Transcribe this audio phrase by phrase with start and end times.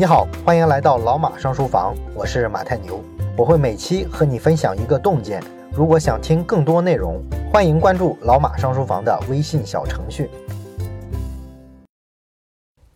[0.00, 3.04] 你好，欢迎来到老马上书房，我是马太牛，
[3.36, 5.42] 我会每期和你分享一个洞见。
[5.74, 7.22] 如果想听更多内容，
[7.52, 10.30] 欢迎关注老马上书房的微信小程序。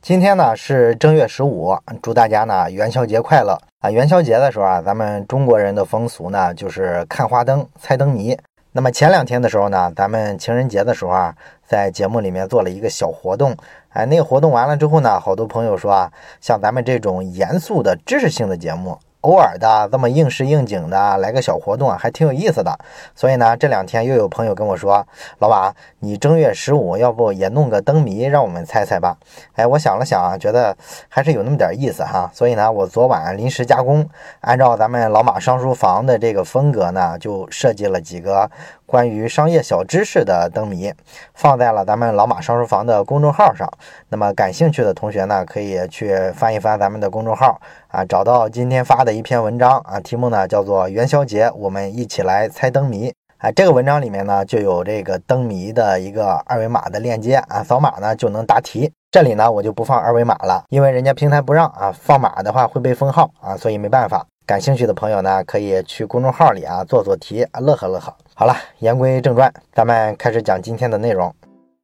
[0.01, 3.91] 今天呢是正月十五，祝大家呢元宵节快乐啊！
[3.91, 8.35] 元宵节的时候啊，咱们中国人的风俗呢就是看花灯、猜灯谜。
[8.73, 11.37] 那么前两天的时候呢，咱们情人节的时候啊，
[11.67, 13.57] 在节目里面做了一个小活动，
[13.91, 18.99] 哎，那个活动完了之后呢，好多朋友说啊，像咱们这种严肃的知识性的节目。
[19.23, 22.79] 偶尔的这么应时应景的来个小活动啊，还挺有意思的。
[23.15, 25.07] 所以呢，这两天又有朋友跟我说
[25.41, 29.17] ：“老马，你正月十五要不也弄个灯谜，让我们猜猜吧？”
[29.57, 30.77] 哎，我想了想啊，觉得
[31.09, 32.31] 还是有那么点意思哈。
[32.35, 34.07] 所以呢，我昨晚临时加工，
[34.41, 38.51] 按照咱们老马上书房的这个风格呢，就设计了几个
[38.95, 40.95] 关于商业小知识的灯谜，
[41.35, 43.69] 放在了咱们老马上书房的公众号上。
[44.11, 49.13] 那么感兴趣的同学呢，可以去翻一翻咱们的公众号啊，找到今天发的。
[49.13, 53.51] 一篇文章啊，题目呢叫做元宵节，我们一起来猜灯谜啊。
[53.51, 58.93] 这个文章里面呢就有这个灯谜的一个二维码的链接啊，扫码呢就能答题。
[59.11, 64.25] 这里呢我就不放二维码了，因为人家平台不让啊，放码的话会被封号啊，所以没办法。
[64.47, 68.15] 感兴趣的朋友呢可以去公众号里啊做做题，乐呵乐呵。
[68.37, 71.33] 好了，言归正传，咱们开始讲今天的内容。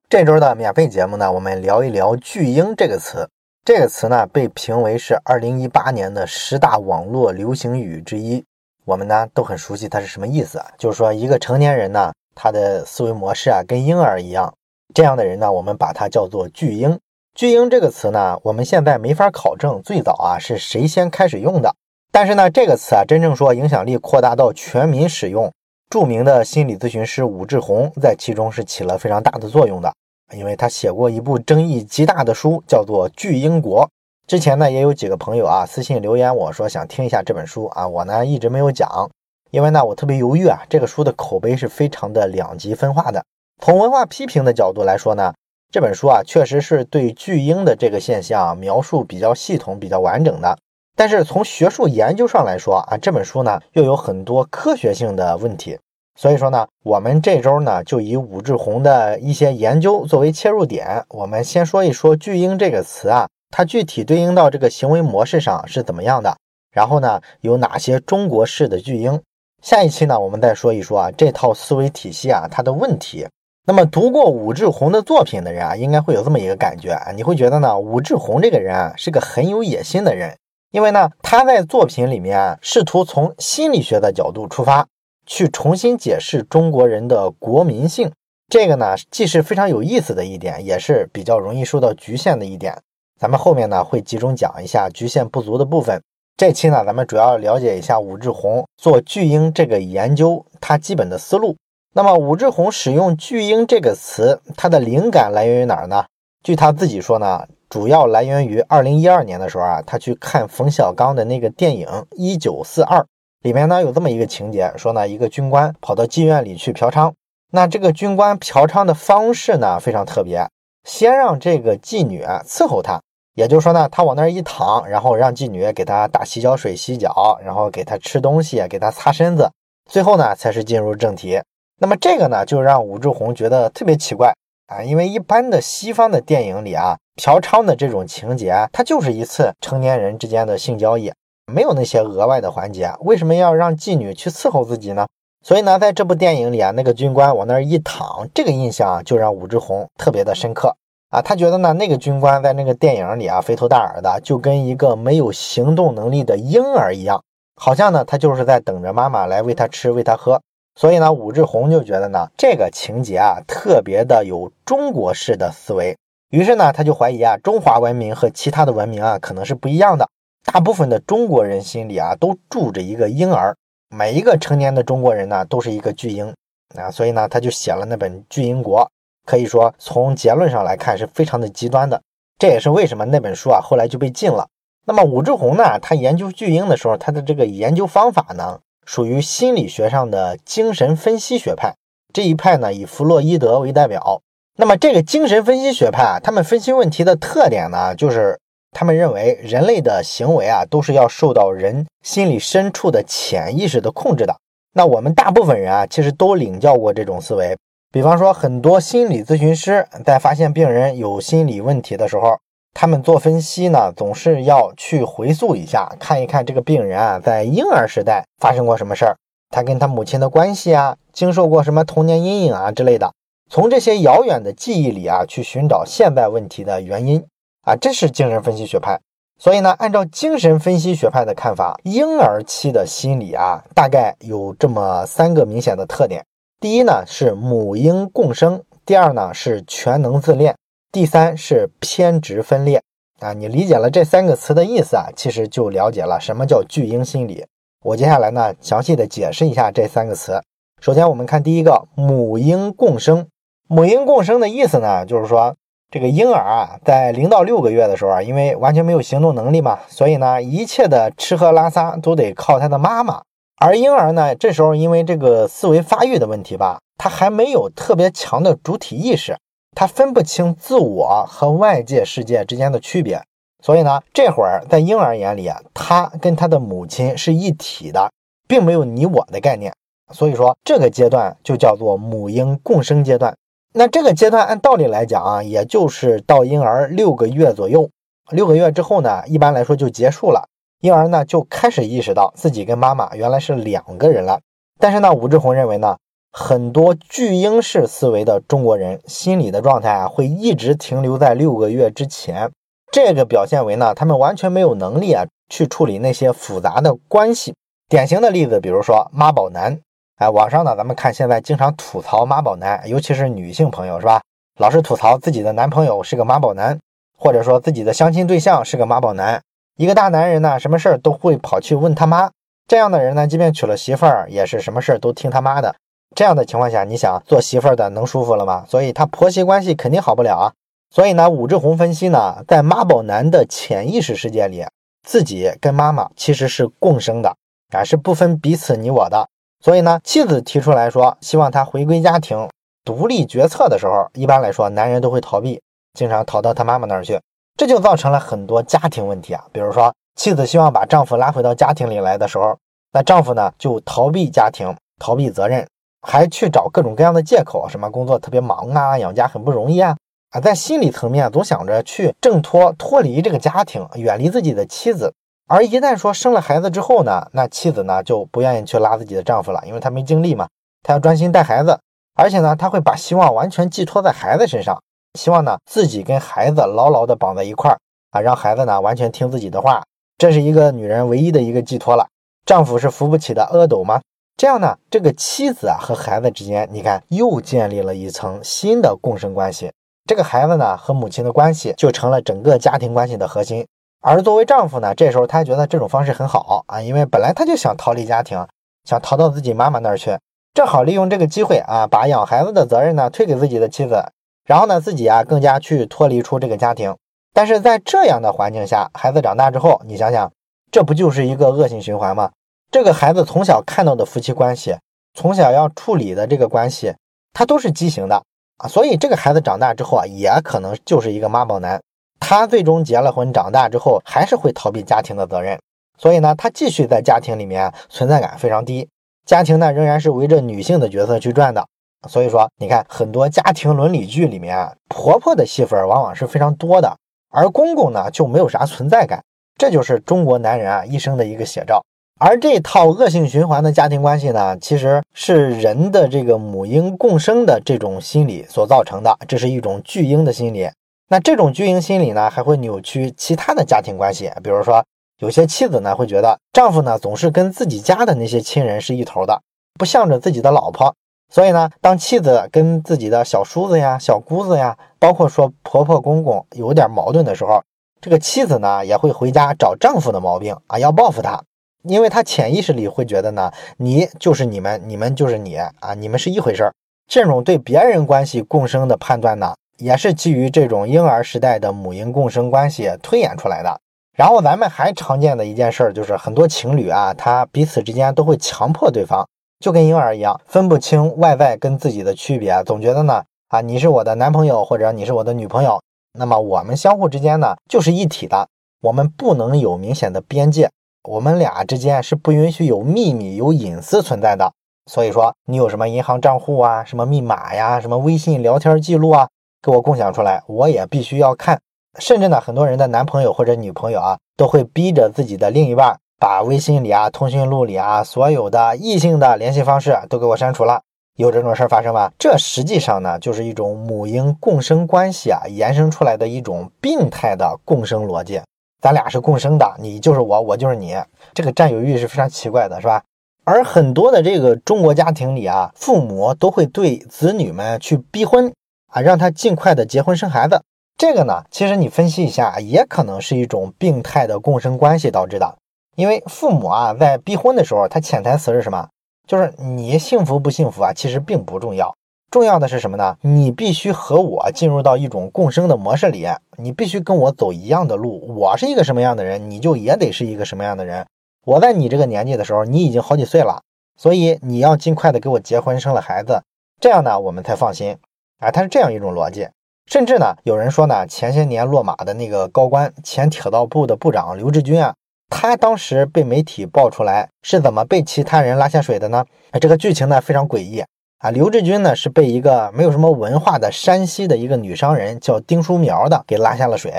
[0.09, 3.31] 这周的免费节目呢，我们聊一聊“巨婴”这个词。
[3.65, 8.45] 这个词呢，被评为是二零一八年的十大网络流行语之一。
[8.85, 10.67] 我们呢都很熟悉它是什么意思啊？
[10.77, 14.53] 就是说一个成年人呢，他的思维模式啊，跟婴儿一样。
[14.93, 16.99] 这样的人呢，我们把它叫做巨婴。
[17.33, 21.73] 巨婴这个词呢，我们现在没法考证最早啊是谁先开始用的。
[22.11, 25.53] 但是呢，这个词啊，真正说影响力扩大到全民使用，
[25.91, 29.93] 著名的心理咨询师武志红在其中是起了非常大的作用的。
[30.33, 33.85] 因为他写过一部争议极大的书，叫做《巨婴国》。
[34.29, 39.11] 之前呢，也有几个朋友啊私信留言我说想听一下这本书啊，我呢一直没有讲，
[39.51, 43.25] 因为呢我特别犹豫啊，这个书的口碑是非常的两极分化的。
[43.61, 45.35] 从文化批评的角度来说呢，
[45.73, 50.57] 这本书啊确实是对巨婴的这个现象描述比较系统、比较完整的。
[51.01, 55.79] 但是从学术研究上来说啊，这本书呢又有很多科学性的问题。
[56.15, 66.37] 所以说呢，我们这周呢就以武志红的一些研究作为切入点，我们先说一说“巨婴”这个词啊，它具体对应到这个行为模式上是怎么样的？
[66.71, 69.23] 然后呢，有哪些中国式的巨婴？
[69.63, 73.27] 下一期呢，我们再说一说啊，这套思维体系啊，它的问题。
[73.67, 80.37] 那么读过武志红的作品的人啊，应该会有这么一个感觉啊，你会觉得呢，武志红这个人啊是个很有野心的人，
[80.71, 84.87] 因为呢，他在作品里面试图从心理学的角度出发。
[85.27, 88.11] 去重新解释中国人的国民性，
[88.49, 92.77] 这个呢既是非常有意思的一点，也是比较容易受到局限的一点。
[93.17, 96.03] 咱们后面呢会集中讲一下局限不足的部分。
[96.37, 101.55] 这期呢咱们主要了解一下武志红做巨婴这个研究他基本的思路。
[101.95, 106.07] 那么武志红使用巨婴这个词，他的灵感来源于哪儿呢？
[106.43, 111.87] 据他自己说呢，主要来源于二零一二年的时候啊，他去看冯小刚的那个电影
[112.17, 112.99] 《一九四二》。
[113.43, 117.13] 里面呢有这么一个情节，说呢一个军官跑到妓院里去嫖娼，
[117.53, 120.45] 那这个军官嫖娼的方式呢非常特别，
[120.83, 123.01] 先让这个妓女伺候他，
[123.37, 129.49] 也就是说呢他往那儿一躺，然后让妓女给他打洗脚水洗脚，然后给他吃东西，给他擦身子，
[129.89, 131.41] 最后呢才是进入正题。
[131.79, 134.35] 那么这个呢就让武志红觉得特别奇怪
[134.67, 141.13] 啊，因为一般的西方的电影里啊，嫖娼的这种情节，它就是一次成年人之间的性交易。
[141.53, 145.07] 没有那些额外的环节，为什么要让妓女去伺候自己呢？
[145.45, 150.75] 所以呢，在这部电影里啊，那个军官往那儿一躺，这个印象就让武志红特别的深刻
[151.11, 151.21] 啊。
[151.21, 157.23] 他觉得呢，那个军官在那个电影里啊，肥头大耳的，就跟一个没有行动能力的婴儿一样，
[157.55, 160.41] 好像呢，他就是在等着妈妈来喂他吃、喂他喝。
[160.75, 165.95] 所以呢，武志红就觉得呢，这个情节啊，特别的有中国式的思维。
[166.31, 170.09] 于是呢，他就怀疑啊，中华文明和其他的文明啊，可能是不一样的。
[170.45, 173.57] 大部分的中国人心里啊，都住着一个婴儿，
[173.89, 176.33] 每一个成年的中国人呢，都是一个巨婴
[176.77, 178.81] 啊，所以呢，他就写了那本《巨婴国》，
[179.27, 182.01] 可以说从结论上来看是非常的极端的。
[182.39, 184.49] 这也是为什么那本书啊后来就被禁了。
[184.87, 191.75] 那么武志红呢，他研究巨婴的时候，他的这个研究方法呢，属于心理学上的精神分析学派
[192.15, 194.23] 这一派呢，以弗洛伊德为代表。
[194.61, 198.39] 那么这个精神分析学派啊，他们分析问题的特点呢，就是。
[198.73, 204.37] 他们认为人类的行为啊，都是要受到人心理深处的潜意识的控制的。
[204.75, 207.57] 那我们大部分人啊，其实都领教过这种思维。
[207.91, 212.39] 比方说，很多心理咨询师在发现病人有心理问题的时候，
[212.73, 219.17] 他们做分析呢，总是要去回溯一下，看一看这个病人啊，在婴儿时代发生过什么事儿，
[219.51, 223.13] 他跟他母亲的关系啊，经受过什么童年阴影啊之类的，
[223.53, 227.21] 从这些遥远的记忆里啊，去寻找现代问题的原因
[227.63, 229.01] 啊，这是精神分析学派。
[229.41, 236.25] 所以呢，按照精神分析学派的看法，婴儿期的心理啊，大概有这么三个明显的特点。
[236.61, 240.55] 第一呢是母婴共生，第二呢是全能自恋，
[240.93, 242.81] 第三是偏执分裂
[243.19, 243.33] 啊。
[243.33, 247.45] 你理解了这三个词的意思啊，其实就了解了什么叫巨婴心理。
[247.83, 250.41] 我接下来呢详细的解释一下这三个词。
[250.81, 253.27] 首先我们看第一个母婴共生，
[253.73, 255.55] 母婴共生的意思呢，就是说
[255.93, 263.23] 这个婴儿啊，在零到六个月的时候啊，因为完全没有行动能力嘛，所以呢一切的吃喝拉撒都得靠他的妈妈。
[263.61, 269.39] 而婴儿呢，这时候因为这个思维发育的问题吧，他还没有特别强的主体意识，
[269.77, 273.23] 他分不清自我和外界世界之间的区别，
[273.63, 278.11] 所以呢，这会儿在婴儿眼里啊，他跟他的母亲是一体的，
[278.49, 279.73] 并没有你我的概念，
[280.13, 283.33] 所以说这个阶段就叫做母婴共生阶段。
[283.73, 287.89] 那这个阶段按道理来讲啊，也就是到婴儿六个月左右，
[288.31, 290.49] 六个月之后呢，一般来说就结束了。
[290.81, 294.41] 婴儿呢就开始意识到自己跟妈妈原来是两个人了，
[294.79, 295.97] 但是呢，武志红认为呢，
[296.33, 302.51] 很多巨婴式思维的中国人心理的状态啊，会一直停留在六个月之前。
[302.91, 307.55] 这个表现为呢，他们完全没有能力啊去处理那些复杂的关系。
[307.89, 309.79] 典型的例子，比如说妈宝男，
[310.21, 314.21] 哎，网上呢，咱们看现在经常吐槽妈宝男，尤其是女性朋友是吧？
[314.59, 316.79] 老是吐槽自己的男朋友是个妈宝男，
[317.17, 319.41] 或者说自己的相亲对象是个妈宝男。
[319.79, 322.31] 一个大男人呢，什么事儿都会跑去问他妈。
[322.69, 325.75] 这样的人呢，即便娶了媳妇儿，也是什么事儿都听他妈的。
[326.15, 328.67] 这样的情况下，你想做媳妇儿的能舒服了吗？
[328.69, 330.53] 所以他婆媳关系肯定好不了啊。
[330.91, 334.67] 所以呢，武志红分析呢，在妈宝男的潜意识世界里，
[335.03, 337.35] 自己跟妈妈其实是共生的
[337.73, 339.27] 啊，是不分彼此你我的。
[339.63, 342.49] 所以呢，妻子提出来说希望他回归家庭，
[342.85, 345.61] 独立决策的时候，一般来说男人都会逃避，
[345.93, 347.21] 经常逃到他妈妈那儿去。
[347.59, 352.57] 这就造成了很多家庭问题啊，比如说妻子希望把丈夫拉回到家庭里来的时候，
[352.93, 355.69] 那丈夫呢就逃避家庭，逃避责任，
[356.01, 359.95] 还去找各种各样的借口，什么工作特别忙啊，养家很不容易啊，
[360.31, 365.13] 啊，在心理层面总想着去挣脱、脱离这个家庭，远离自己的妻子。
[365.53, 370.47] 而一旦说生了孩子之后呢，那妻子呢就不愿意去拉自己的丈夫了，因为她没精力嘛，
[370.85, 371.81] 她要专心带孩子，
[372.15, 374.81] 而且呢，她会把希望完全寄托在孩子身上。
[375.19, 377.81] 希望呢自己跟孩子牢牢的绑在一块儿
[378.13, 379.83] 啊，让孩子呢完全听自己的话，
[380.19, 382.07] 这是一个女人唯一的一个寄托了。
[382.47, 384.01] 丈夫是扶不起的阿斗吗？
[384.37, 389.73] 这样呢，这个妻子啊和孩子之间，你看又建立了一层新的共生关系。
[390.07, 393.67] 这个孩子呢和母亲的关系就成了整个家庭关系的核心。
[394.01, 398.47] 而作为丈夫呢，这时候他觉得这种方式很好啊，因为本来他就想逃离家庭，
[398.85, 400.19] 想逃到自己妈妈那儿去，
[400.55, 404.03] 正好利用这个机会啊，把养孩子的责任呢推给自己的妻子。
[404.47, 406.97] 然后呢，自己啊更加去脱离出这个家庭，
[407.33, 410.33] 但是在这样的环境下，孩子长大之后，你想想，
[410.73, 412.33] 这不就是一个恶性循环吗？
[412.71, 414.77] 这个孩子从小看到的夫妻关系，
[415.15, 416.95] 从小要处理的这个关系，
[417.33, 418.23] 他都是畸形的
[418.57, 421.81] 啊，所以这个孩子长大之后啊，也可能就是一个妈宝男，
[422.21, 425.59] 他最终结了婚，长大之后还是会逃避家庭的责任，
[425.99, 428.89] 所以呢，他继续在家庭里面存在感非常低，
[429.27, 431.67] 家庭呢仍然是围着女性的角色去转的。
[432.09, 436.97] 所以说，你看很多家庭伦理剧里面，婆婆的戏份往往是非常多的，
[437.31, 439.23] 而公公呢就没有啥存在感，
[439.59, 441.83] 这就是中国男人啊一生的一个写照。
[442.19, 450.69] 而这套恶性循环的家庭关系呢，其实是人的这个母婴共生的这种心理所造成的，这是一种巨婴的心理。
[451.13, 454.85] 那这种巨婴心理呢，还会扭曲其他的家庭关系，比如说
[455.19, 459.43] 有些妻子呢会觉得丈夫呢总是跟自己家的那些亲人是一头的，
[459.77, 460.95] 不向着自己的老婆。
[461.29, 467.61] 所以呢，当妻子跟自己的小叔子呀、小姑子呀，包括说婆婆公公有点矛盾的时候，
[468.01, 471.43] 这个妻子呢也会回家找丈夫的毛病啊，要报复他，
[471.83, 476.73] 因为他潜意识里会觉得呢，你就是你们，你们就是你啊，你们是一回事儿。
[477.09, 483.81] 这种对别人关系共生的判断呢，也是基于这种婴儿时代的母婴共生关系推演出来的。
[484.17, 489.27] 然后咱们还常见的一件事儿就是，很多情侣啊，他彼此之间都会强迫对方。
[489.59, 495.81] 就跟婴儿一样，分不清外在跟自己的区别，总觉得呢，啊，你是我的男朋友或者你是我的女朋友，
[496.19, 498.49] 那么我们相互之间呢就是一体的，
[498.83, 500.71] 我们不能有明显的边界，
[501.09, 504.53] 我们俩之间是不允许有秘密、有隐私存在的。
[504.91, 509.29] 所以说，你有什么银行账户啊、什么密码呀、什么微信聊天记录啊，
[509.63, 511.61] 给我共享出来，我也必须要看。
[511.99, 520.81] 甚至呢，很多人的男朋友或者女朋友啊，都会逼着自己的另一半把微信里啊、通讯录里啊所有的异性的联系方式都给我删除了。
[521.17, 522.11] 有这种事儿发生吗？
[522.19, 528.41] 这实际上呢，就是一种母婴共生关系啊延伸出来的一种病态的共生逻辑。
[528.81, 530.97] 咱俩是共生的，你就是我，我就是你，
[531.35, 533.03] 这个占有欲是非常奇怪的，是吧？
[533.45, 538.51] 而很多的这个中国家庭里啊，父母都会对子女们去逼婚
[538.91, 540.63] 啊，让他尽快的结婚生孩子。
[540.99, 545.57] 这个呢，其实你分析一下，也可能是一种病态的共生关系导致的。
[545.97, 548.89] 因为父母啊，在逼婚的时候，他潜台词是什么？
[549.27, 551.95] 就是你幸福不幸福啊，其实并不重要，
[552.31, 553.17] 重要的是什么呢？
[553.23, 556.27] 你必须和我进入到一种共生的模式里，
[556.59, 558.35] 你必须跟我走一样的路。
[558.37, 561.07] 我是一个什么样的人，你就也得是一个什么样的人。
[561.47, 563.63] 我在你这个年纪的时候，你已经好几岁了，
[563.97, 566.43] 所以你要尽快的给我结婚生了孩子，
[566.81, 567.97] 这样呢，我们才放心。
[568.41, 569.47] 啊，他是这样一种逻辑。
[569.87, 574.95] 甚至呢，有人说呢，前些年落马的那个高官，前铁道部的部长刘志军啊，
[575.29, 579.25] 他当时被媒体爆出来是怎么被其他人拉下水的呢？
[579.61, 580.83] 这个剧情呢非常诡异
[581.19, 581.31] 啊。
[581.31, 586.93] 刘志军呢是被一个没有什么文化的山西的一个女商人叫丁书苗的给拉下了水。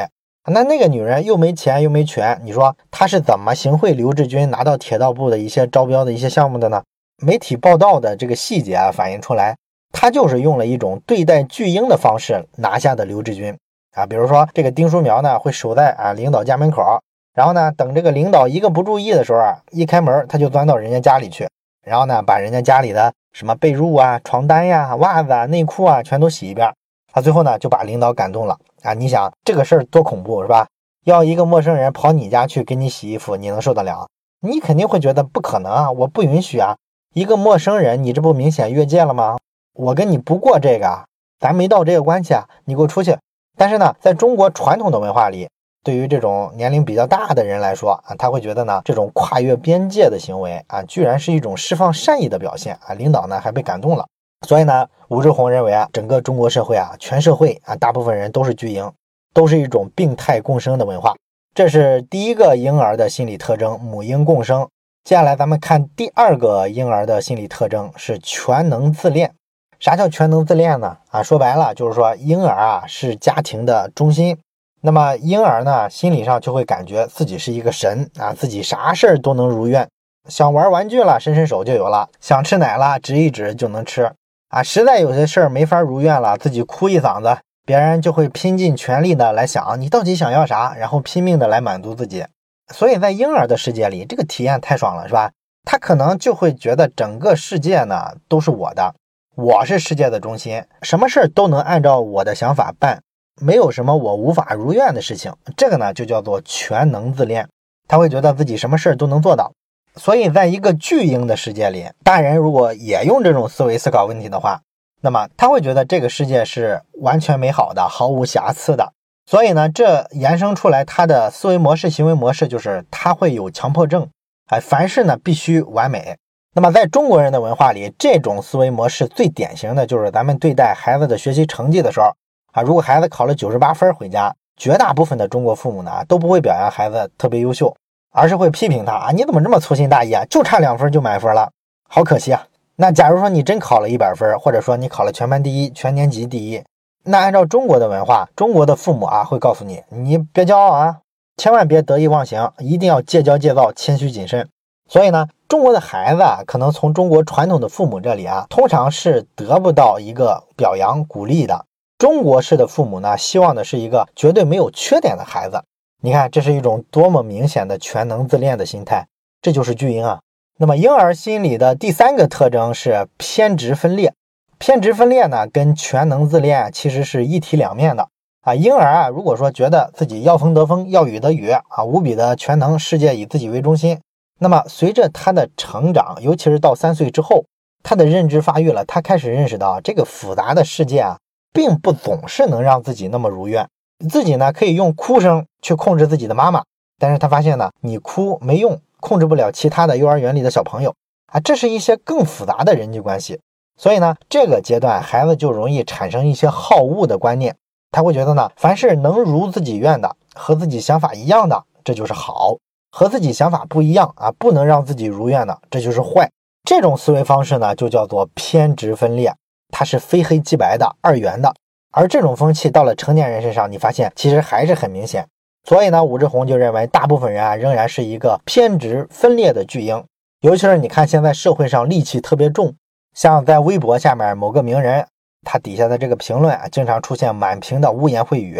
[0.51, 6.83] 那那个女人又没钱又没权，你说她是怎么行贿刘志军拿到铁道部的一些招标的一些项目的呢？
[7.23, 9.55] 媒体报道的这个细节啊，反映出来。
[9.91, 13.57] 他就是用了一种对待巨婴的方式拿下的刘志军
[13.93, 17.01] 啊，比如说这个丁书苗呢，会守在啊领导家门口，
[17.33, 21.47] 然后呢，等这个领导一个不注意的时候啊，一开门他就钻到人家家里去，
[21.83, 26.73] 然后呢，把人家家里的什么被褥啊、床单呀、袜子啊、内裤啊全都洗一遍，
[27.13, 28.93] 他最后呢就把领导感动了啊！
[28.93, 30.67] 你想这个事儿多恐怖是吧？
[31.05, 34.07] 要一个陌生人跑你家去给你洗衣服，你能受得了？
[34.41, 36.77] 你肯定会觉得不可能啊，我不允许啊！
[37.13, 39.37] 一个陌生人，你这不明显越界了吗？
[39.73, 41.05] 我跟你不过这个，
[41.39, 43.17] 咱没到这个关系啊，你给我出去。
[43.57, 45.49] 但是呢，在中国传统的文化里，
[45.83, 52.93] 对于这种年龄比较大的人来说啊，他会觉得呢，这种跨越边界的行为啊，居然是一种释放善意的表现啊。
[52.93, 54.05] 领导呢还被感动了，
[54.47, 58.91] 所以呢，武志红认为啊，整个中国社会啊，全社会啊，大部分人都是巨婴，
[59.33, 61.15] 都是一种病态共生的文化。
[61.53, 64.67] 这是第一个婴儿的心理特征，母婴共生。
[65.03, 69.33] 接下来咱们看第二个婴儿的心理特征是全能自恋。
[69.81, 70.95] 啥叫全能自恋呢？
[71.09, 74.37] 啊，说白了就是说婴儿啊是家庭的中心，
[74.81, 79.89] 那么婴儿呢心理上就会感觉自己是一个神啊，自己啥事儿都能如愿，
[80.29, 84.11] 想玩玩具了伸伸手就有了，想吃奶了指一指就能吃
[84.49, 92.23] 啊，实在有些事儿没法如愿了，自己哭一嗓子，别人就会拼尽全力的来想你到底想要啥，然后拼命的来满足自己。
[92.71, 95.31] 所以在婴儿的世界里，这个体验太爽了，是吧？
[95.65, 98.93] 他可能就会觉得整个世界呢都是我的。
[99.35, 103.01] 我是世界的中心，什么事儿都能按照我的想法办，
[103.41, 105.33] 没有什么我无法如愿的事情。
[105.55, 107.47] 这个呢，就叫做全能自恋。
[107.87, 109.53] 他会觉得自己什么事儿都能做到。
[109.95, 114.61] 所以，在一个巨婴的世界里，大人如果也用这种思维思考问题的话，
[115.01, 118.91] 那么他会觉得这个世界是完全美好的，毫无瑕疵的。
[119.25, 124.09] 所以呢，这延伸出来他的思维模式、行为模式，就是他会有强迫症，
[124.49, 126.17] 哎，凡事呢必须完美。
[126.53, 132.07] 那么，在中国人的文化里，这种思维模式最典型的就是咱们对待孩子的学习成绩的时候
[132.51, 137.73] 啊，如果孩子考了九十八分回家，绝大部分的中国父母呢都不会表扬孩子特别优秀，
[138.11, 141.49] 而是会批评他啊，你怎么这么粗心大意啊，就差两分就满分了，
[141.87, 142.45] 好可惜啊。
[142.75, 146.61] 那假如说你真考了一百分，或者说你考了全班第一、全年级第一，
[147.05, 150.97] 那按照中国的文化，中国的父母啊会告诉你，你别骄傲啊，
[151.37, 154.49] 千万别得意忘形，一定要戒骄戒躁，谦虚谨慎。
[154.91, 161.65] 所以呢，中国的孩子啊，可能从中国传统的父母这里啊，通常是得不到一个表扬鼓励的。
[161.97, 165.63] 中国式的父母呢，希望的是一个绝对没有缺点的孩子。
[166.01, 169.07] 你看，这是一种多么明显的全能自恋的心态，
[169.41, 170.19] 这就是巨婴啊。
[170.57, 174.13] 那么，婴儿心理的第三个特征是偏执分裂。
[174.57, 178.09] 偏执分裂呢，跟全能自恋其实是一体两面的
[178.41, 178.53] 啊。
[178.53, 183.97] 婴儿啊，如果说觉得自己要风得风，要雨得雨啊，无比的全能，世界以自己为中心。
[184.43, 187.45] 那么，随着他的成长，尤其是到三岁之后，
[187.83, 191.19] 他的认知发育了，他开始认识到这个复杂的世界啊，
[191.53, 193.69] 并不总是能让自己那么如愿。
[194.09, 196.63] 自己呢，可以用哭声去控制自己的妈妈，
[196.97, 200.95] 但是他发现呢，你哭没用，控制不了其他的幼儿园里的小朋友
[201.27, 203.39] 啊，这是一些更复杂的人际关系。
[203.77, 207.55] 所以呢，这个阶段孩子就容易产生一些好恶的观念，
[207.91, 212.57] 他会觉得呢，凡是能如自己愿的，和自己想法一样的，这就是好。
[212.91, 216.29] 和自己想法不一样啊，不能让自己如愿的，这就是坏。
[216.63, 219.33] 这种思维方式呢，就叫做偏执分裂，
[219.69, 221.53] 它是非黑即白的、二元的。
[221.91, 225.25] 而这种风气到了成年人身上，你发现其实还是很明显。
[225.63, 230.03] 所以呢，武志红就认为，大部分人啊仍然是一个偏执分裂的巨婴。
[230.41, 232.75] 尤其是你看现在社会上戾气特别重，
[233.13, 235.05] 像在微博下面某个名人，
[235.43, 238.59] 他底下的这个评论啊，经常出现满屏的污言秽语，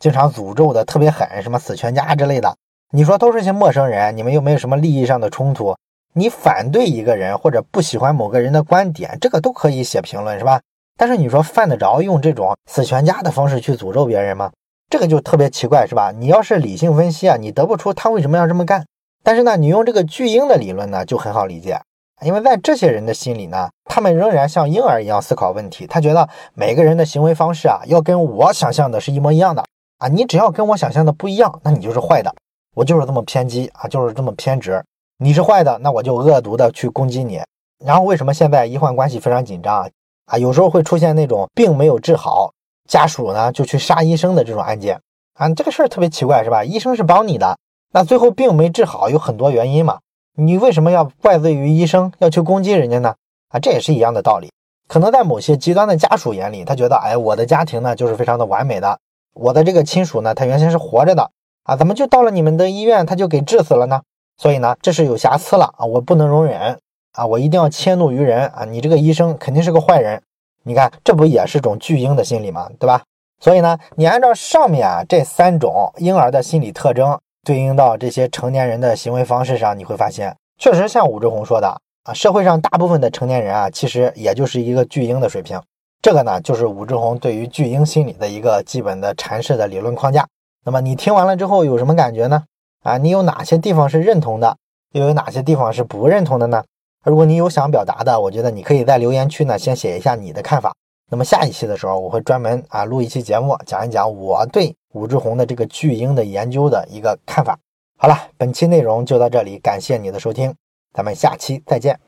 [0.00, 2.54] 经常诅咒的特别狠，什么死全家之类的。
[2.94, 5.74] 你说都是些陌生人，你们又没有什么利益上的冲突，
[6.12, 10.60] 你反对一个人或者不喜欢某个人的观点，这个都可以写评论是吧？
[10.98, 14.52] 但是你说犯得着用这种死全家的方式去诅咒别人吗？
[14.90, 16.12] 这个就特别奇怪，是吧？
[16.12, 18.84] 你要是理性分析啊，你得不出他为什么要这么干。
[19.24, 21.80] 但是呢，你用这个巨婴的理论呢，就很好理解，
[22.20, 25.86] 因为在这些人的心里呢，他们仍然像婴儿一样思考问题。
[25.86, 29.64] 他觉得每个人的行为方式啊，要跟我想象的是一模一样的
[29.96, 30.08] 啊。
[30.08, 32.34] 你只要跟我想象的不一样，那你就是坏的。
[32.74, 34.82] 我就是这么偏激啊，就是这么偏执。
[35.18, 37.40] 你是坏的，那我就恶毒的去攻击你。
[37.84, 39.88] 然后为什么现在医患关系非常紧张啊？
[40.26, 42.52] 啊有时候会出现那种病没有治好。
[42.88, 45.00] 家属呢就去杀医生的这种案件
[45.34, 46.64] 啊，这个事儿特别奇怪是吧？
[46.64, 47.56] 医生是帮你的，
[47.92, 50.00] 那最后病没治好，有很多原因嘛。
[50.36, 53.14] 你为什么要怪罪于医生，要去攻击人家呢？
[53.50, 54.50] 啊，这也是一样的道理。
[54.88, 58.98] 可能在某些极端的家属眼里，他觉得，哎，我的家庭呢就是非常的完美的，
[59.32, 61.30] 我的这个亲属呢，他原先是活着的
[61.64, 64.02] 啊，怎么就到了你们的医院他就给治死了呢？
[64.36, 66.78] 所以呢，这是有瑕疵了啊，我不能容忍
[67.12, 70.20] 啊，我一定要迁怒于人啊，你这个医生肯定是个坏人。
[70.64, 72.68] 你看，这不也是种巨婴的心理吗？
[72.78, 73.02] 对吧？
[73.40, 85.60] 所以呢，你按照上面啊这三种婴儿的心理特征对应到这些成年人的行为方式上，你会发现，确实像武志红说的啊，社会上大部分的成年人啊，其实也就是一个巨婴的水平。
[86.00, 90.26] 这个呢，就是武志红对于巨婴心理的一个基本的阐释的理论框架。
[90.64, 92.44] 那么你听完了之后有什么感觉呢？
[92.82, 94.56] 啊，你有哪些地方是认同的？
[94.92, 96.64] 又有哪些地方是不认同的呢？
[97.04, 100.72] 如果你有想表达的，我觉得你可以在留言区呢先写一下你的看法。
[101.10, 107.58] 那么下一期的时候，我会专门啊录一期节目，讲一讲我对武志红的这个巨婴的研究的一个看法。
[107.98, 110.54] 好了，本期内容就到这里，感谢你的收听，
[110.92, 112.02] 咱们下期再见。